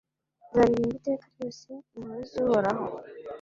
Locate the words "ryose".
1.33-1.63